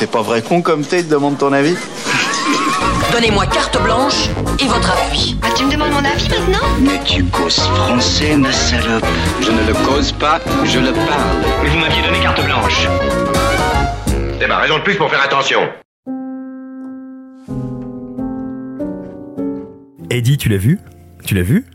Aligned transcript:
C'est 0.00 0.10
pas 0.10 0.22
vrai 0.22 0.40
con 0.40 0.62
comme 0.62 0.82
t'es, 0.82 1.02
te 1.02 1.10
demande 1.10 1.36
ton 1.36 1.52
avis 1.52 1.76
Donnez-moi 3.12 3.44
carte 3.44 3.82
blanche 3.82 4.30
et 4.58 4.64
votre 4.64 4.90
appui. 4.92 5.36
Ah, 5.42 5.48
tu 5.54 5.66
me 5.66 5.70
demandes 5.70 5.90
mon 5.90 6.02
avis 6.02 6.26
maintenant 6.30 6.66
Mais 6.80 6.98
tu 7.04 7.22
causes 7.24 7.58
français, 7.58 8.34
ma 8.34 8.50
salope. 8.50 9.04
Je 9.42 9.50
ne 9.50 9.66
le 9.66 9.74
cause 9.86 10.12
pas, 10.12 10.40
je 10.64 10.78
le 10.78 10.94
parle. 10.94 11.44
Mais 11.62 11.68
vous 11.68 11.76
m'aviez 11.76 12.00
donné 12.00 12.18
carte 12.20 12.42
blanche. 12.42 12.88
C'est 14.40 14.46
ma 14.46 14.56
raison 14.56 14.78
de 14.78 14.84
plus 14.84 14.96
pour 14.96 15.10
faire 15.10 15.22
attention. 15.22 15.68
Eddie, 20.08 20.38
tu 20.38 20.48
l'as 20.48 20.56
vu? 20.56 20.78
Tu 21.26 21.34
l'as 21.34 21.42
vu? 21.42 21.66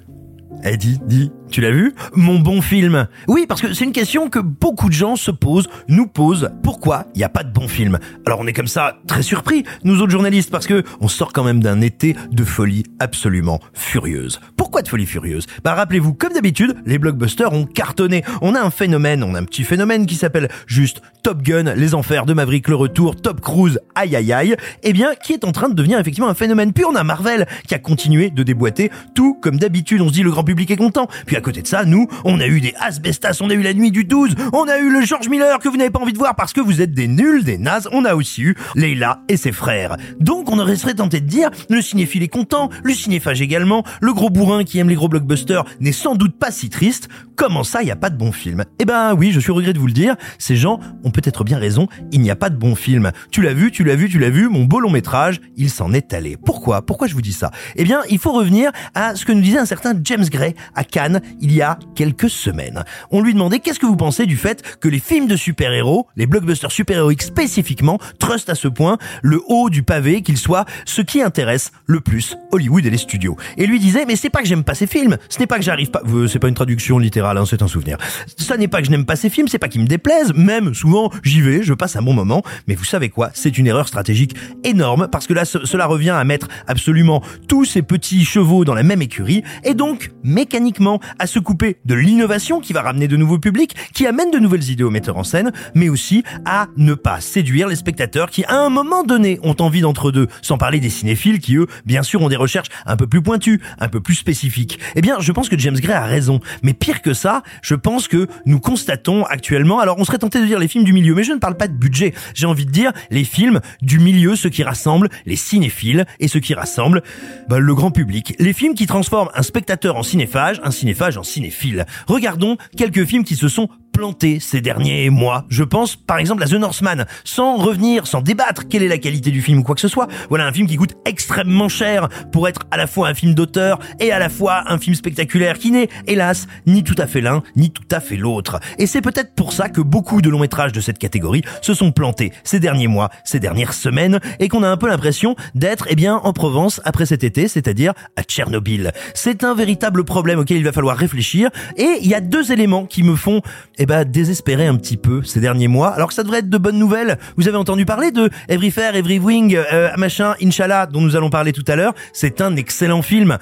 Eddie, 0.64 1.00
dis, 1.04 1.32
tu 1.50 1.62
l'as 1.62 1.72
vu? 1.72 1.94
Mon 2.14 2.40
bon 2.40 2.62
film. 2.62 3.08
Oui, 3.28 3.46
parce 3.48 3.62
que 3.62 3.74
c'est 3.74 3.86
une 3.86 3.92
question 3.92 4.30
que 4.30 4.40
beaucoup 4.40 4.90
de 4.90 4.94
gens 4.94 5.16
se 5.16 5.32
posent, 5.32 5.70
nous 5.88 6.08
posent. 6.08 6.50
Pourquoi 6.64 7.06
il 7.14 7.20
n'y 7.20 7.24
a 7.24 7.30
pas 7.30 7.44
de 7.44 7.52
bon 7.52 7.68
film? 7.68 8.00
Alors 8.26 8.40
on 8.40 8.48
est 8.48 8.54
comme 8.54 8.68
ça 8.68 8.98
très 9.08 9.22
surpris, 9.22 9.64
nous 9.84 10.02
autres 10.02 10.12
journalistes, 10.12 10.52
parce 10.52 10.68
que 10.68 10.84
on 11.00 11.08
sort 11.08 11.34
quand 11.34 11.44
même 11.44 11.62
d'un 11.62 11.82
été 11.82 12.16
de 12.32 12.44
folie 12.44 12.84
absolument 13.00 13.60
furieuse. 13.74 14.40
Pourquoi 14.58 14.82
de 14.82 14.88
folie 14.88 15.06
furieuse? 15.06 15.46
Bah 15.64 15.74
rappelez-vous, 15.76 16.14
comme 16.14 16.34
d'habitude, 16.34 16.76
les 16.86 16.98
blockbusters 16.98 17.54
ont 17.54 17.66
cartonné. 17.66 18.24
On 18.42 18.56
a 18.56 18.62
un 18.62 18.70
phénomène, 18.72 19.24
on 19.24 19.36
a 19.36 19.40
un 19.40 19.46
petit 19.46 19.64
phénomène 19.64 20.06
qui 20.06 20.16
s'appelle 20.16 20.50
juste 20.68 21.02
Top 21.24 21.42
Gun, 21.42 21.74
Les 21.76 21.96
Enfers 21.96 22.26
de 22.26 22.34
Maverick, 22.34 22.68
le 22.68 22.76
retour, 22.76 23.16
Top 23.16 23.42
Cruise, 23.42 23.80
aïe 23.96 24.16
aïe 24.16 24.34
aïe, 24.34 24.56
eh 24.84 24.94
bien 24.94 25.16
qui 25.16 25.34
est 25.34 25.46
en 25.46 25.52
train 25.52 25.70
de 25.70 25.74
devenir 25.74 26.00
effectivement 26.00 26.30
un 26.30 26.36
phénomène. 26.36 26.74
Puis 26.74 26.86
on 26.86 26.96
a 26.96 27.04
Marvel 27.04 27.48
qui 27.68 27.76
a 27.76 27.80
continué 27.80 28.30
de 28.30 28.44
déboîter 28.44 28.92
tout 29.14 29.38
comme 29.42 29.58
d'habitude. 29.58 30.02
On 30.02 30.10
se 30.10 30.14
dit 30.14 30.24
le 30.24 30.32
grand 30.32 30.44
public 30.44 30.70
est 30.72 30.76
content. 30.76 31.08
À 31.36 31.42
côté 31.42 31.62
de 31.62 31.68
ça, 31.68 31.86
nous, 31.86 32.08
on 32.24 32.40
a 32.40 32.48
eu 32.48 32.62
des 32.62 32.74
asbestas, 32.80 33.40
on 33.42 33.50
a 33.50 33.54
eu 33.54 33.62
la 33.62 33.74
nuit 33.74 33.92
du 33.92 34.04
12, 34.04 34.36
on 34.54 34.68
a 34.68 34.78
eu 34.80 34.90
le 34.90 35.06
George 35.06 35.30
Miller 35.30 35.60
que 35.60 35.70
vous 35.70 35.78
n'avez 35.78 35.90
pas 35.90 36.00
envie 36.00 36.14
de 36.14 36.18
voir 36.18 36.36
parce 36.36 36.54
que 36.54 36.62
vous 36.62 36.82
êtes 36.82 36.94
des 36.94 37.08
nuls, 37.08 37.44
des 37.44 37.58
nazes. 37.58 37.88
On 37.92 38.06
a 38.06 38.16
aussi 38.16 38.42
eu 38.42 38.56
Leila 38.76 39.22
et 39.30 39.38
ses 39.38 39.52
frères. 39.52 39.98
Donc 40.20 40.52
on 40.52 40.60
aurait 40.60 40.76
serait 40.76 40.96
tenté 40.96 41.20
de 41.20 41.28
dire, 41.28 41.50
le 41.70 41.82
cinéphile 41.82 42.24
est 42.24 42.28
content, 42.28 42.70
le 42.84 42.94
cinéphage 42.94 43.42
également, 43.42 43.84
le 44.02 44.14
gros 44.14 44.30
bourrin 44.30 44.64
qui 44.64 44.80
aime 44.80 44.90
les 44.90 44.96
gros 44.96 45.08
blockbusters 45.08 45.66
n'est 45.80 45.92
sans 45.92 46.16
doute 46.16 46.38
pas 46.38 46.52
si 46.52 46.70
triste. 46.70 47.08
Comment 47.36 47.64
ça, 47.64 47.82
il 47.82 47.86
n'y 47.86 47.92
a 47.92 47.98
pas 47.98 48.10
de 48.10 48.18
bon 48.18 48.32
film? 48.32 48.64
Eh 48.80 48.86
ben 48.86 49.14
oui, 49.14 49.32
je 49.32 49.40
suis 49.40 49.52
au 49.52 49.56
regret 49.56 49.74
de 49.74 49.80
vous 49.80 49.88
le 49.88 49.94
dire, 49.94 50.16
ces 50.40 50.56
gens 50.56 50.80
ont 51.04 51.12
peut-être 51.12 51.44
bien 51.44 51.58
raison, 51.58 51.88
il 52.12 52.22
n'y 52.22 52.32
a 52.32 52.36
pas 52.36 52.50
de 52.50 52.56
bon 52.56 52.76
film. 52.76 53.12
Tu 53.32 53.42
l'as 53.42 53.54
vu, 53.54 53.72
tu 53.72 53.84
l'as 53.84 53.96
vu, 53.96 54.10
tu 54.10 54.20
l'as 54.20 54.30
vu, 54.30 54.48
mon 54.48 54.64
beau 54.64 54.80
long 54.80 54.90
métrage, 54.90 55.42
il 55.58 55.70
s'en 55.70 55.94
est 55.94 56.14
allé. 56.14 56.38
Pourquoi? 56.38 56.86
Pourquoi 56.86 57.08
je 57.08 57.14
vous 57.14 57.22
dis 57.22 57.34
ça? 57.34 57.52
Eh 57.76 57.84
bien, 57.84 58.02
il 58.10 58.20
faut 58.20 58.32
revenir 58.32 58.72
à 58.94 59.16
ce 59.16 59.26
que 59.26 59.32
nous 59.32 59.42
disait 59.42 59.58
un 59.58 59.66
certain 59.66 59.94
James 60.04 60.26
Gray 60.26 60.56
à 60.76 60.84
Cannes 60.84 61.22
il 61.42 61.54
y 61.54 61.62
a 61.62 61.78
quelques 61.96 62.30
semaines. 62.30 62.84
On 63.12 63.22
lui 63.22 63.34
demandait 63.34 63.60
qu'est-ce 63.60 63.80
que 63.80 63.86
vous 63.86 63.96
pensez 63.96 64.26
du 64.26 64.38
fait 64.38 64.78
que 64.80 64.88
les 64.88 65.00
films 65.00 65.28
de 65.28 65.36
super-héros, 65.36 66.08
les 66.16 66.28
blockbusters 66.28 66.72
super-héroïques 66.72 67.24
spécifiquement, 67.24 68.00
trustent 68.20 68.50
à 68.50 68.56
ce 68.56 68.68
point 68.68 68.98
le 69.22 69.42
haut 69.48 69.70
du 69.70 69.84
pavé 69.84 70.22
qu'ils 70.22 70.38
soient 70.38 70.66
ce 70.86 71.02
qui 71.02 71.22
intéresse 71.22 71.72
le 71.86 72.00
plus 72.00 72.38
Hollywood 72.52 72.86
et 72.86 72.90
les 72.90 72.98
studios. 72.98 73.38
Et 73.58 73.66
lui 73.66 73.80
disait 73.80 74.06
mais 74.06 74.16
c'est 74.16 74.30
pas 74.30 74.42
que 74.42 74.48
j'aime 74.48 74.64
pas 74.64 74.76
ces 74.76 74.88
films, 74.88 75.18
ce 75.30 75.40
n'est 75.40 75.48
pas 75.48 75.58
que 75.58 75.64
j'arrive 75.64 75.92
pas, 75.92 76.02
c'est 76.28 76.40
pas 76.40 76.48
une 76.48 76.56
traduction 76.56 77.00
littérale, 77.00 77.38
hein, 77.38 77.46
c'est 77.48 77.62
un 77.62 77.68
souvenir. 77.68 77.98
Ça 78.38 78.58
n'est 78.58 78.68
pas 78.68 78.80
que 78.80 78.86
je 78.86 78.92
n'aime 78.92 79.06
pas 79.06 79.16
ces 79.16 79.30
films, 79.30 79.48
c'est 79.48 79.60
pas 79.60 79.68
qu'ils 79.68 79.82
me 79.82 79.88
déplaisent, 79.88 80.34
même 80.34 80.74
souvent 80.74 81.12
j'y 81.24 81.42
vais, 81.42 81.64
je 81.64 81.74
passe 81.74 81.96
un 81.96 82.02
bon 82.02 82.14
moment, 82.14 82.44
mais 82.68 82.76
vous 82.76 82.84
savez 82.84 83.10
quoi, 83.10 83.30
c'est 83.34 83.58
une 83.58 83.68
erreur 83.68 83.88
stratégique 83.88 84.36
énorme 84.64 85.08
parce 85.12 85.28
que 85.28 85.34
là 85.34 85.46
cela 85.46 85.86
revient 85.86 86.12
à 86.12 86.24
mettre 86.24 86.48
absolument 86.68 87.22
tous 87.48 87.66
ces 87.66 87.82
petits 87.82 88.26
chevaux 88.26 88.66
dans 88.66 88.74
la 88.74 88.84
même 88.84 89.02
écurie 89.02 89.44
et 89.64 89.74
donc 89.74 90.12
mécaniquement 90.24 91.00
à 91.20 91.28
se 91.28 91.40
couper 91.40 91.78
de 91.86 91.96
l'innovation 91.96 92.60
qui 92.60 92.74
va 92.74 92.82
ramener 92.82 93.08
de 93.08 93.18
nouveaux 93.18 93.40
publics, 93.40 93.76
qui 93.94 94.08
amène 94.08 94.32
de 94.32 94.40
nouvelles 94.40 94.70
idées 94.70 94.84
aux 94.84 94.90
metteurs 94.90 95.18
en 95.18 95.24
scène, 95.24 95.52
mais 95.74 95.90
aussi 95.90 96.24
à 96.46 96.68
ne 96.78 96.94
pas 96.94 97.22
séduire 97.22 97.68
les 97.68 97.76
spectateurs 97.76 98.30
qui 98.30 98.44
à 98.46 98.58
un 98.58 98.70
moment 98.70 99.04
donné 99.04 99.40
ont 99.44 99.56
envie 99.60 99.82
d'entre 99.82 100.12
deux, 100.12 100.28
sans 100.42 100.58
parler 100.58 100.80
des 100.80 100.90
cinéphiles 100.90 101.40
qui 101.40 101.56
eux, 101.56 101.68
bien 101.86 102.04
sûr, 102.04 102.22
ont 102.22 102.30
des 102.30 102.36
recherches 102.36 102.70
un 102.86 102.98
peu 102.98 103.08
plus 103.08 103.22
pointues, 103.22 103.62
un 103.80 103.88
peu 103.88 104.02
plus 104.02 104.16
spécifiques. 104.16 104.80
Eh 104.96 105.02
bien, 105.02 105.20
je 105.20 105.32
pense 105.32 105.50
que 105.50 105.58
James 105.58 105.76
Gray 105.76 105.96
a 105.96 106.06
raison, 106.06 106.40
mais 106.64 106.74
pire 106.74 107.02
que 107.02 107.14
ça, 107.14 107.44
je 107.62 107.76
pense 107.76 108.08
que 108.08 108.28
nous 108.46 108.60
constatons 108.60 109.24
actuellement, 109.24 109.80
alors 109.80 109.98
on 110.00 110.04
serait 110.06 110.18
tenté 110.18 110.40
de 110.40 110.46
dire 110.46 110.60
les 110.60 110.68
films 110.68 110.84
du 110.84 110.94
milieu, 110.94 111.16
mais 111.16 111.24
je 111.24 111.34
ne 111.34 111.40
parle 111.40 111.58
pas 111.58 111.68
de 111.68 111.74
budget, 111.74 112.14
j'ai 112.34 112.46
envie 112.46 112.66
de 112.66 112.72
dire 112.72 112.92
les 113.12 113.24
films 113.24 113.60
du 113.82 114.00
milieu, 114.00 114.36
ceux 114.36 114.50
qui 114.50 114.64
rassemblent 114.64 115.10
les 115.26 115.36
cinéphiles 115.36 116.06
et 116.20 116.28
ceux 116.28 116.40
qui 116.40 116.54
rassemblent 116.54 117.04
bah, 117.48 117.60
le 117.60 117.76
grand 117.76 117.92
public. 117.92 118.36
Les 118.40 118.54
films 118.54 118.76
qui 118.76 118.88
transforment 118.88 119.30
un 119.34 119.44
spectateur 119.44 119.96
en 119.96 120.04
cinéphage, 120.04 120.60
un 120.64 120.72
cinéphage 120.72 121.05
en 121.18 121.24
cinéphile. 121.24 121.86
Regardons 122.08 122.58
quelques 122.76 123.06
films 123.06 123.24
qui 123.24 123.36
se 123.36 123.48
sont 123.48 123.70
planté 123.96 124.42
ces 124.42 124.60
derniers 124.60 125.10
mois. 125.10 125.46
Je 125.48 125.64
pense 125.64 125.96
par 125.96 126.18
exemple 126.18 126.44
à 126.44 126.48
The 126.48 126.54
Northman, 126.54 127.06
sans 127.24 127.56
revenir, 127.56 128.08
sans 128.08 128.22
débattre 128.22 128.68
quelle 128.68 128.84
est 128.84 128.90
la 128.90 128.98
qualité 128.98 129.32
du 129.32 129.42
film 129.42 129.60
ou 129.60 129.64
quoi 129.64 129.74
que 129.74 129.82
ce 129.82 129.88
soit. 129.88 130.08
Voilà 130.28 130.46
un 130.46 130.52
film 130.52 130.68
qui 130.68 130.76
coûte 130.76 130.96
extrêmement 131.06 131.70
cher 131.70 132.10
pour 132.34 132.50
être 132.50 132.64
à 132.72 132.78
la 132.78 132.88
fois 132.88 133.08
un 133.08 133.14
film 133.14 133.34
d'auteur 133.34 133.80
et 134.02 134.12
à 134.12 134.20
la 134.20 134.28
fois 134.28 134.70
un 134.70 134.78
film 134.78 134.96
spectaculaire 134.96 135.58
qui 135.58 135.72
n'est, 135.72 135.88
hélas, 136.08 136.48
ni 136.68 136.84
tout 136.84 136.96
à 136.98 137.08
fait 137.08 137.22
l'un, 137.22 137.42
ni 137.56 137.72
tout 137.72 137.88
à 137.90 138.02
fait 138.02 138.18
l'autre. 138.18 138.60
Et 138.80 138.86
c'est 138.86 139.02
peut-être 139.02 139.34
pour 139.34 139.54
ça 139.54 139.70
que 139.70 139.80
beaucoup 139.80 140.22
de 140.22 140.30
longs 140.30 140.40
métrages 140.40 140.74
de 140.74 140.82
cette 140.82 140.98
catégorie 140.98 141.44
se 141.62 141.74
sont 141.74 141.94
plantés 141.94 142.34
ces 142.44 142.60
derniers 142.60 142.88
mois, 142.88 143.10
ces 143.24 143.40
dernières 143.40 143.74
semaines, 143.74 144.20
et 144.40 144.50
qu'on 144.50 144.64
a 144.64 144.70
un 144.70 144.78
peu 144.78 144.90
l'impression 144.90 145.38
d'être, 145.54 145.88
eh 145.90 145.96
bien, 145.96 146.18
en 146.18 146.34
Provence 146.34 146.82
après 146.84 147.06
cet 147.06 147.24
été, 147.24 147.48
c'est-à-dire 147.48 147.94
à 148.18 148.24
Tchernobyl. 148.24 148.92
C'est 149.14 149.46
un 149.46 149.56
véritable 149.56 150.04
problème 150.04 150.40
auquel 150.40 150.58
il 150.58 150.66
va 150.66 150.74
falloir 150.74 150.98
réfléchir, 150.98 151.50
et 151.78 152.00
il 152.02 152.08
y 152.08 152.14
a 152.14 152.20
deux 152.20 152.52
éléments 152.52 152.86
qui 152.86 153.04
me 153.04 153.16
font, 153.16 153.42
eh 153.78 153.85
ben, 153.86 154.04
désespérer 154.04 154.68
un 154.68 154.76
petit 154.76 154.98
peu 154.98 155.24
ces 155.24 155.40
derniers 155.40 155.68
mois, 155.68 155.90
alors 155.90 156.10
que 156.10 156.14
ça 156.14 156.24
devrait 156.24 156.40
être 156.40 156.50
de 156.50 156.58
bonnes 156.58 156.80
nouvelles. 156.80 157.18
Vous 157.38 157.48
avez 157.48 157.58
entendu 157.58 157.86
parler 157.86 158.12
de 158.12 158.30
Every 158.48 158.72
Fair, 158.72 158.96
Every 158.96 159.20
Wing, 159.20 159.56
euh, 159.56 159.90
machin, 159.98 160.36
Inshallah, 160.42 160.86
dont 160.86 161.02
nous 161.02 161.16
allons 161.16 161.30
parler 161.30 161.54
tout 161.54 161.66
à 161.68 161.76
l'heure. 161.76 161.94
C'est 162.14 162.42
un 162.42 162.56
excellent 162.56 163.02
film. 163.02 163.38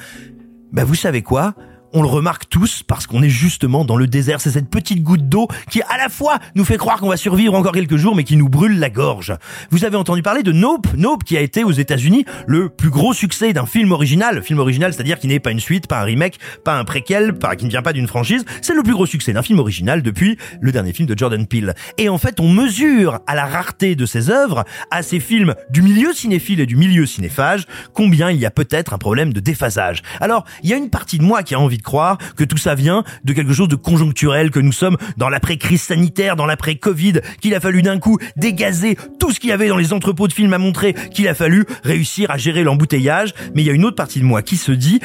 Ben, 0.72 0.84
vous 0.84 0.96
savez 0.96 1.22
quoi? 1.22 1.54
On 1.94 2.02
le 2.02 2.08
remarque 2.08 2.50
tous 2.50 2.84
parce 2.84 3.08
qu'on 3.08 3.22
est 3.22 3.30
justement 3.30 3.86
dans 3.86 3.96
le 3.96 4.08
désert. 4.08 4.42
C'est 4.42 4.52
cette 4.52 4.70
petite 4.70 5.04
goutte 5.04 5.30
d'eau 5.30 5.48
qui 5.70 5.82
à 5.84 5.98
la 5.98 6.10
fois 6.10 6.40
nous 6.56 6.66
fait 6.66 6.78
croire 6.78 7.00
qu'on 7.00 7.10
va 7.10 7.18
survivre 7.18 7.54
encore 7.54 7.72
quelques 7.72 7.98
jours 7.98 8.16
mais 8.16 8.24
qui 8.24 8.36
nous 8.36 8.50
brûle 8.50 8.80
la 8.80 8.90
gorge. 8.90 9.34
Vous 9.70 9.86
avez 9.86 9.96
entendu 9.96 10.22
parler 10.22 10.44
de 10.44 10.52
Nope, 10.52 10.88
Nope 10.98 11.24
qui 11.24 11.38
a 11.38 11.42
été 11.42 11.64
aux 11.64 11.72
États-Unis 11.72 12.26
le 12.48 12.70
plus 12.70 12.90
gros 12.90 13.14
succès 13.14 13.54
d'un 13.54 13.66
film 13.66 13.92
original. 13.92 14.42
Film 14.44 14.60
original, 14.60 14.94
c'est-à-dire 14.94 15.20
qui 15.20 15.28
n'est 15.28 15.40
pas 15.40 15.52
une 15.52 15.60
suite, 15.60 15.88
pas 15.88 16.02
un 16.02 16.04
remake, 16.04 16.40
pas 16.64 16.78
un 16.78 16.84
préquel, 16.84 17.38
qui 17.58 17.66
ne 17.66 17.70
vient 17.70 17.82
pas 17.82 17.94
d'une 17.94 18.08
franchise. 18.08 18.44
C'est 18.62 18.74
le 18.74 18.84
plus 18.84 18.94
gros 18.94 19.06
succès 19.06 19.34
d'un 19.34 19.44
film 19.44 19.60
original 19.60 20.02
depuis 20.02 20.38
le 20.62 20.72
dernier 20.72 20.94
film 20.94 21.08
de 21.08 21.18
Jordan 21.18 21.46
Peele. 21.46 21.74
Et 21.98 22.10
en 22.10 22.18
fait, 22.18 22.40
on 22.40 22.50
mesure 22.50 23.20
à 23.28 23.36
la 23.36 23.46
rareté 23.46 23.96
de 23.96 24.06
ces 24.06 24.30
œuvres, 24.30 24.64
à 24.90 25.04
ces 25.04 25.20
films 25.20 25.54
du 25.70 25.82
milieu 25.82 26.14
cinéphile 26.14 26.60
et 26.60 26.66
du 26.66 26.76
milieu 26.76 27.06
cinéphage, 27.06 27.68
combien 27.94 28.32
il 28.32 28.40
y 28.40 28.46
a 28.46 28.52
peut-être 28.52 28.94
un 28.94 28.98
problème 28.98 29.34
de 29.34 29.40
déphasage. 29.40 30.02
Alors, 30.20 30.46
il 30.64 30.70
y 30.70 30.74
a 30.74 30.78
une 30.78 30.90
partie 30.90 31.18
de 31.18 31.24
moi 31.24 31.44
qui 31.44 31.54
a 31.54 31.60
envie 31.60 31.78
de 31.78 31.83
croire 31.84 32.18
que 32.36 32.44
tout 32.44 32.58
ça 32.58 32.76
vient 32.76 33.04
de 33.24 33.34
quelque 33.34 33.54
chose 33.54 33.68
de 33.68 33.76
conjoncturel, 33.76 34.52
que 34.52 34.60
nous 34.60 34.72
sommes 34.72 34.98
dans 35.18 35.30
l'après-crise 35.30 35.82
sanitaire, 35.82 36.36
dans 36.36 36.46
l'après-Covid, 36.46 37.22
qu'il 37.42 37.54
a 37.54 37.60
fallu 37.60 37.82
d'un 37.82 38.00
coup 38.00 38.18
dégazer 38.36 38.98
tout 39.20 39.32
ce 39.32 39.40
qu'il 39.40 39.50
y 39.50 39.54
avait 39.54 39.68
dans 39.68 39.78
les 39.78 39.94
entrepôts 39.94 40.28
de 40.28 40.34
films 40.34 40.54
à 40.54 40.58
montrer, 40.58 40.94
qu'il 40.94 41.28
a 41.28 41.34
fallu 41.34 41.66
réussir 41.84 42.32
à 42.32 42.38
gérer 42.38 42.64
l'embouteillage. 42.64 43.34
Mais 43.54 43.62
il 43.62 43.66
y 43.66 43.70
a 43.70 43.74
une 43.74 43.86
autre 43.86 43.96
partie 43.96 44.20
de 44.20 44.26
moi 44.26 44.42
qui 44.42 44.58
se 44.58 44.72
dit 44.72 45.00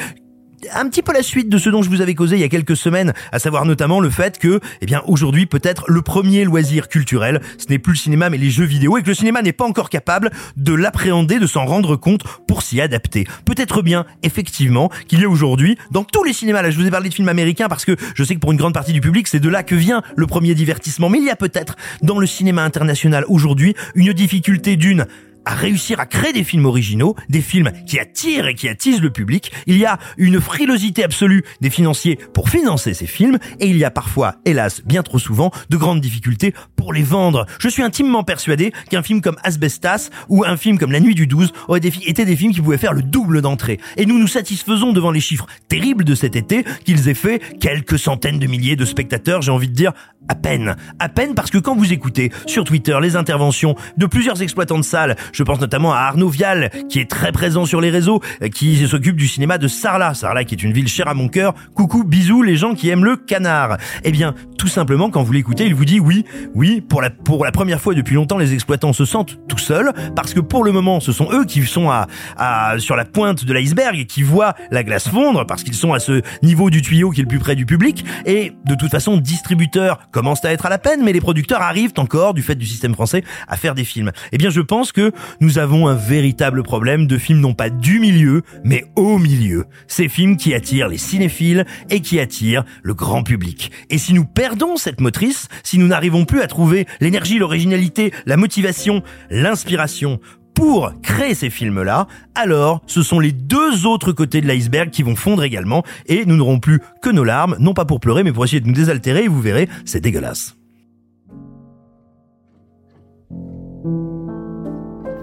un 0.73 0.89
petit 0.89 1.01
peu 1.01 1.13
la 1.13 1.23
suite 1.23 1.49
de 1.49 1.57
ce 1.57 1.69
dont 1.69 1.81
je 1.81 1.89
vous 1.89 2.01
avais 2.01 2.15
causé 2.15 2.35
il 2.35 2.41
y 2.41 2.43
a 2.43 2.49
quelques 2.49 2.75
semaines, 2.75 3.13
à 3.31 3.39
savoir 3.39 3.65
notamment 3.65 3.99
le 3.99 4.09
fait 4.09 4.37
que, 4.37 4.59
eh 4.81 4.85
bien, 4.85 5.01
aujourd'hui, 5.07 5.45
peut-être 5.45 5.85
le 5.87 6.01
premier 6.01 6.43
loisir 6.43 6.87
culturel, 6.87 7.41
ce 7.57 7.65
n'est 7.69 7.79
plus 7.79 7.93
le 7.93 7.97
cinéma 7.97 8.29
mais 8.29 8.37
les 8.37 8.49
jeux 8.49 8.65
vidéo 8.65 8.97
et 8.97 9.03
que 9.03 9.07
le 9.07 9.13
cinéma 9.13 9.41
n'est 9.41 9.53
pas 9.53 9.65
encore 9.65 9.89
capable 9.89 10.31
de 10.57 10.73
l'appréhender, 10.73 11.39
de 11.39 11.47
s'en 11.47 11.65
rendre 11.65 11.95
compte 11.95 12.23
pour 12.47 12.61
s'y 12.61 12.81
adapter. 12.81 13.25
Peut-être 13.45 13.81
bien, 13.81 14.05
effectivement, 14.23 14.89
qu'il 15.07 15.21
y 15.21 15.25
a 15.25 15.29
aujourd'hui, 15.29 15.77
dans 15.91 16.03
tous 16.03 16.23
les 16.23 16.33
cinémas, 16.33 16.61
là, 16.61 16.71
je 16.71 16.77
vous 16.77 16.85
ai 16.85 16.91
parlé 16.91 17.09
de 17.09 17.13
films 17.13 17.29
américains 17.29 17.67
parce 17.67 17.85
que 17.85 17.95
je 18.15 18.23
sais 18.23 18.35
que 18.35 18.39
pour 18.39 18.51
une 18.51 18.57
grande 18.57 18.73
partie 18.73 18.93
du 18.93 19.01
public, 19.01 19.27
c'est 19.27 19.39
de 19.39 19.49
là 19.49 19.63
que 19.63 19.75
vient 19.75 20.01
le 20.15 20.27
premier 20.27 20.55
divertissement, 20.55 21.09
mais 21.09 21.19
il 21.19 21.25
y 21.25 21.29
a 21.29 21.35
peut-être 21.35 21.75
dans 22.01 22.19
le 22.19 22.27
cinéma 22.27 22.63
international 22.63 23.25
aujourd'hui 23.27 23.75
une 23.95 24.13
difficulté 24.13 24.75
d'une 24.75 25.05
à 25.45 25.55
réussir 25.55 25.99
à 25.99 26.05
créer 26.05 26.33
des 26.33 26.43
films 26.43 26.65
originaux, 26.65 27.15
des 27.29 27.41
films 27.41 27.71
qui 27.85 27.99
attirent 27.99 28.47
et 28.47 28.55
qui 28.55 28.67
attisent 28.67 29.01
le 29.01 29.09
public. 29.09 29.51
Il 29.67 29.77
y 29.77 29.85
a 29.85 29.97
une 30.17 30.39
frilosité 30.39 31.03
absolue 31.03 31.43
des 31.61 31.69
financiers 31.69 32.17
pour 32.33 32.49
financer 32.49 32.93
ces 32.93 33.07
films 33.07 33.37
et 33.59 33.67
il 33.67 33.77
y 33.77 33.83
a 33.83 33.91
parfois, 33.91 34.35
hélas, 34.45 34.81
bien 34.85 35.03
trop 35.03 35.19
souvent, 35.19 35.51
de 35.69 35.77
grandes 35.77 36.01
difficultés 36.01 36.53
pour 36.79 36.93
les 36.93 37.03
vendre. 37.03 37.45
Je 37.59 37.67
suis 37.67 37.83
intimement 37.83 38.23
persuadé 38.23 38.71
qu'un 38.89 39.03
film 39.03 39.19
comme 39.19 39.35
Asbestas 39.43 40.09
ou 40.29 40.45
un 40.45 40.55
film 40.55 40.79
comme 40.79 40.93
La 40.93 41.01
Nuit 41.01 41.13
du 41.13 41.27
12 41.27 41.51
auraient 41.67 41.79
été 41.79 42.23
des 42.23 42.35
films 42.37 42.53
qui 42.53 42.61
pouvaient 42.61 42.77
faire 42.77 42.93
le 42.93 43.01
double 43.01 43.41
d'entrée. 43.41 43.81
Et 43.97 44.05
nous 44.05 44.17
nous 44.17 44.27
satisfaisons 44.27 44.93
devant 44.93 45.11
les 45.11 45.19
chiffres 45.19 45.45
terribles 45.67 46.05
de 46.05 46.15
cet 46.15 46.37
été 46.37 46.63
qu'ils 46.85 47.09
aient 47.09 47.13
fait 47.13 47.41
quelques 47.59 47.99
centaines 47.99 48.39
de 48.39 48.47
milliers 48.47 48.77
de 48.77 48.85
spectateurs, 48.85 49.41
j'ai 49.41 49.51
envie 49.51 49.67
de 49.67 49.73
dire 49.73 49.91
à 50.29 50.35
peine. 50.35 50.77
À 50.99 51.09
peine 51.09 51.35
parce 51.35 51.51
que 51.51 51.57
quand 51.57 51.75
vous 51.75 51.91
écoutez 51.91 52.31
sur 52.45 52.63
Twitter 52.63 52.97
les 53.01 53.17
interventions 53.17 53.75
de 53.97 54.05
plusieurs 54.05 54.41
exploitants 54.41 54.77
de 54.77 54.83
salles, 54.83 55.17
je 55.33 55.43
pense 55.43 55.59
notamment 55.59 55.93
à 55.93 55.97
Arnaud 55.97 56.29
Vial, 56.29 56.71
qui 56.87 56.99
est 56.99 57.09
très 57.09 57.33
présent 57.33 57.65
sur 57.65 57.81
les 57.81 57.89
réseaux, 57.89 58.21
qui 58.53 58.87
s'occupe 58.87 59.17
du 59.17 59.27
cinéma 59.27 59.57
de 59.57 59.67
Sarlat. 59.67 60.13
Sarlat 60.13 60.45
qui 60.45 60.55
est 60.55 60.63
une 60.63 60.71
ville 60.71 60.87
chère 60.87 61.09
à 61.09 61.13
mon 61.13 61.27
cœur. 61.27 61.55
Coucou, 61.75 62.05
bisous 62.05 62.41
les 62.41 62.55
gens 62.55 62.73
qui 62.73 62.89
aiment 62.89 63.05
le 63.05 63.17
canard. 63.17 63.77
Eh 64.03 64.11
bien, 64.11 64.33
tout 64.59 64.67
simplement, 64.67 65.09
quand 65.09 65.23
vous 65.23 65.31
l'écoutez, 65.31 65.65
il 65.65 65.73
vous 65.73 65.85
dit 65.85 66.01
oui, 66.01 66.25
oui, 66.53 66.81
pour 66.81 67.01
la, 67.01 67.09
pour 67.09 67.45
la 67.45 67.51
première 67.51 67.79
fois 67.79 67.95
depuis 67.95 68.15
longtemps, 68.15 68.37
les 68.37 68.53
exploitants 68.53 68.91
se 68.91 69.05
sentent 69.05 69.39
tout 69.47 69.57
seuls, 69.57 69.93
parce 70.17 70.33
que 70.33 70.41
pour 70.41 70.65
le 70.65 70.73
moment, 70.73 70.99
ce 70.99 71.13
sont 71.13 71.29
eux 71.31 71.45
qui 71.45 71.65
sont 71.65 71.89
à, 71.89 72.07
à 72.35 72.77
sur 72.77 72.97
la 72.97 73.05
pointe 73.05 73.45
de 73.45 73.53
l'iceberg 73.53 73.97
et 73.97 74.05
qui 74.05 74.21
voient 74.21 74.53
la 74.69 74.83
glace 74.83 75.07
fondre, 75.07 75.45
parce 75.45 75.63
qu'ils 75.63 75.75
sont 75.75 75.93
à 75.93 75.99
ce 75.99 76.21
niveau 76.43 76.69
du 76.69 76.81
tuyau 76.81 77.09
qui 77.09 77.21
est 77.21 77.23
le 77.23 77.29
plus 77.29 77.39
près 77.39 77.55
du 77.55 77.65
public, 77.65 78.03
et 78.25 78.51
de 78.65 78.75
toute 78.75 78.91
façon, 78.91 79.15
distributeurs 79.15 79.99
commencent 80.11 80.43
à 80.43 80.51
être 80.51 80.65
à 80.65 80.69
la 80.69 80.77
peine, 80.77 81.03
mais 81.05 81.13
les 81.13 81.21
producteurs 81.21 81.61
arrivent 81.61 81.93
encore, 81.97 82.33
du 82.33 82.41
fait 82.41 82.55
du 82.55 82.65
système 82.65 82.93
français, 82.93 83.23
à 83.47 83.55
faire 83.55 83.75
des 83.75 83.85
films. 83.85 84.11
Eh 84.33 84.37
bien, 84.37 84.49
je 84.49 84.61
pense 84.61 84.91
que 84.91 85.13
nous 85.39 85.57
avons 85.57 85.87
un 85.87 85.95
véritable 85.95 86.63
problème 86.63 87.07
de 87.07 87.17
films 87.17 87.39
non 87.39 87.53
pas 87.53 87.69
du 87.69 87.99
milieu, 87.99 88.41
mais 88.65 88.83
au 88.97 89.19
milieu. 89.19 89.67
Ces 89.87 90.09
films 90.09 90.35
qui 90.35 90.53
attirent 90.53 90.89
les 90.89 90.97
cinéphiles 90.97 91.65
et 91.89 92.01
qui 92.01 92.19
attirent 92.19 92.65
le 92.83 92.93
grand 92.93 93.23
public. 93.23 93.71
Et 93.89 93.97
si 93.97 94.13
nous 94.13 94.25
perdons 94.49 94.77
cette 94.77 94.99
motrice, 94.99 95.47
si 95.63 95.77
nous 95.77 95.85
n'arrivons 95.85 96.25
plus 96.25 96.41
à 96.41 96.47
trouver 96.47 96.87
l'énergie, 97.01 97.37
l'originalité, 97.37 98.11
la 98.25 98.35
motivation, 98.35 99.03
l'inspiration 99.29 100.19
pour 100.55 100.91
créer 101.03 101.35
ces 101.35 101.51
films-là, 101.51 102.07
alors 102.33 102.81
ce 102.87 103.03
sont 103.03 103.19
les 103.19 103.31
deux 103.31 103.85
autres 103.85 104.11
côtés 104.11 104.41
de 104.41 104.47
l'iceberg 104.47 104.89
qui 104.89 105.03
vont 105.03 105.15
fondre 105.15 105.43
également 105.43 105.83
et 106.07 106.25
nous 106.25 106.35
n'aurons 106.35 106.59
plus 106.59 106.81
que 107.03 107.11
nos 107.11 107.23
larmes, 107.23 107.57
non 107.59 107.75
pas 107.75 107.85
pour 107.85 107.99
pleurer 107.99 108.23
mais 108.23 108.31
pour 108.31 108.43
essayer 108.43 108.59
de 108.59 108.65
nous 108.65 108.73
désaltérer 108.73 109.25
et 109.25 109.27
vous 109.27 109.39
verrez, 109.39 109.69
c'est 109.85 110.01
dégueulasse. 110.01 110.55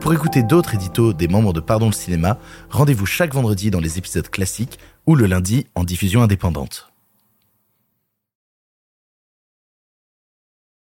Pour 0.01 0.15
écouter 0.15 0.45
d'autres 0.45 0.77
éditos 0.77 1.13
des 1.13 1.27
membres 1.27 1.53
de 1.53 1.59
Pardon 1.59 1.87
le 1.87 1.93
cinéma, 1.93 2.39
rendez-vous 2.71 3.07
chaque 3.07 3.35
vendredi 3.35 3.73
dans 3.73 3.81
les 3.81 3.99
épisodes 3.99 4.29
classiques 4.29 4.79
ou 5.05 5.17
le 5.17 5.27
lundi 5.27 5.67
en 5.75 5.83
diffusion 5.83 6.23
indépendante. 6.23 6.93